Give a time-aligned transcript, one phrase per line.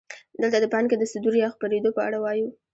[0.41, 2.47] دلته د پانګې د صدور یا خپرېدو په اړه وایو